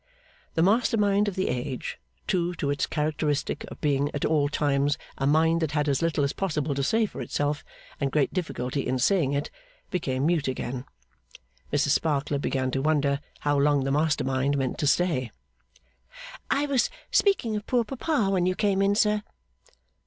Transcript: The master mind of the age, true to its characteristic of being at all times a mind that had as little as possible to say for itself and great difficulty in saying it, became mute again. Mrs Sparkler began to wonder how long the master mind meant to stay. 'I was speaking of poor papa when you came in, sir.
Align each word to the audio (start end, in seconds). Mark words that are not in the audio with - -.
The 0.55 0.63
master 0.63 0.97
mind 0.97 1.27
of 1.27 1.35
the 1.35 1.47
age, 1.47 1.99
true 2.25 2.55
to 2.55 2.71
its 2.71 2.87
characteristic 2.87 3.65
of 3.69 3.79
being 3.81 4.09
at 4.15 4.25
all 4.25 4.49
times 4.49 4.97
a 5.19 5.27
mind 5.27 5.61
that 5.61 5.73
had 5.73 5.87
as 5.87 6.01
little 6.01 6.23
as 6.23 6.33
possible 6.33 6.73
to 6.73 6.81
say 6.81 7.05
for 7.05 7.21
itself 7.21 7.63
and 7.99 8.11
great 8.11 8.33
difficulty 8.33 8.81
in 8.87 8.97
saying 8.97 9.33
it, 9.33 9.51
became 9.91 10.25
mute 10.25 10.47
again. 10.47 10.85
Mrs 11.71 11.89
Sparkler 11.89 12.39
began 12.39 12.71
to 12.71 12.81
wonder 12.81 13.19
how 13.41 13.59
long 13.59 13.83
the 13.83 13.91
master 13.91 14.23
mind 14.23 14.57
meant 14.57 14.79
to 14.79 14.87
stay. 14.87 15.29
'I 16.49 16.65
was 16.65 16.89
speaking 17.11 17.55
of 17.55 17.67
poor 17.67 17.83
papa 17.83 18.31
when 18.31 18.47
you 18.47 18.55
came 18.55 18.81
in, 18.81 18.95
sir. 18.95 19.21